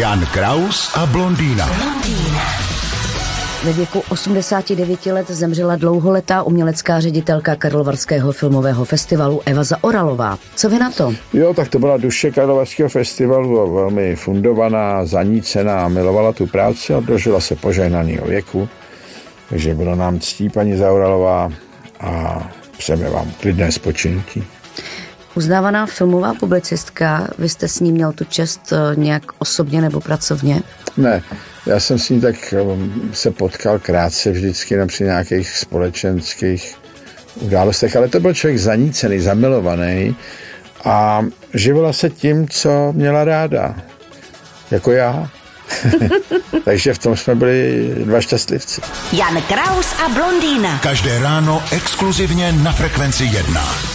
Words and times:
Jan 0.00 0.26
Kraus 0.32 0.90
a 0.94 1.06
blondýna. 1.06 1.70
Ve 3.64 3.72
věku 3.72 4.02
89 4.08 5.06
let 5.06 5.30
zemřela 5.30 5.76
dlouholetá 5.76 6.42
umělecká 6.42 7.00
ředitelka 7.00 7.56
Karlovarského 7.56 8.32
filmového 8.32 8.84
festivalu 8.84 9.40
Eva 9.46 9.64
Zaoralová. 9.64 10.38
Co 10.56 10.68
vy 10.68 10.78
na 10.78 10.90
to? 10.90 11.14
Jo, 11.32 11.54
tak 11.54 11.68
to 11.68 11.78
byla 11.78 11.96
duše 11.96 12.30
Karlovarského 12.30 12.88
festivalu, 12.88 13.74
velmi 13.74 14.16
fundovaná, 14.16 15.06
zanícená, 15.06 15.88
milovala 15.88 16.32
tu 16.32 16.46
práci 16.46 16.94
a 16.94 17.00
dožila 17.00 17.40
se 17.40 17.56
požehnaného 17.56 18.26
věku. 18.26 18.68
Takže 19.48 19.74
bylo 19.74 19.94
nám 19.94 20.18
ctí, 20.18 20.48
paní 20.48 20.76
Zauralová, 20.76 21.50
a 22.00 22.42
přejeme 22.78 23.10
vám 23.10 23.30
klidné 23.40 23.72
spočinky. 23.72 24.44
Uznávaná 25.34 25.86
filmová 25.86 26.34
publicistka, 26.34 27.28
vy 27.38 27.48
jste 27.48 27.68
s 27.68 27.80
ní 27.80 27.92
měl 27.92 28.12
tu 28.12 28.24
čest 28.24 28.72
eh, 28.72 28.96
nějak 28.96 29.22
osobně 29.38 29.80
nebo 29.80 30.00
pracovně? 30.00 30.62
Ne, 30.96 31.22
já 31.66 31.80
jsem 31.80 31.98
s 31.98 32.10
ní 32.10 32.20
tak 32.20 32.54
um, 32.62 33.10
se 33.12 33.30
potkal 33.30 33.78
krátce 33.78 34.30
vždycky 34.30 34.76
na 34.76 34.86
při 34.86 35.04
nějakých 35.04 35.58
společenských 35.58 36.74
událostech, 37.40 37.96
ale 37.96 38.08
to 38.08 38.20
byl 38.20 38.34
člověk 38.34 38.58
zanícený, 38.58 39.20
zamilovaný 39.20 40.16
a 40.84 41.24
živila 41.54 41.92
se 41.92 42.10
tím, 42.10 42.48
co 42.48 42.92
měla 42.92 43.24
ráda. 43.24 43.74
Jako 44.70 44.92
já. 44.92 45.30
Takže 46.64 46.94
v 46.94 46.98
tom 46.98 47.16
jsme 47.16 47.34
byli 47.34 47.88
dva 48.04 48.20
šťastlivci. 48.20 48.80
Jan 49.12 49.42
Kraus 49.42 49.94
a 50.06 50.08
blondýna. 50.08 50.78
Každé 50.78 51.18
ráno 51.18 51.62
exkluzivně 51.72 52.52
na 52.52 52.72
Frekvenci 52.72 53.24
1. 53.24 53.91